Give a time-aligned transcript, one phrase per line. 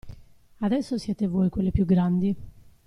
[0.61, 2.35] Adesso siete voi quelle più grandi.